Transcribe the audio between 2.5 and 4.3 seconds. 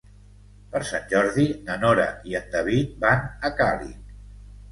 David van a Càlig.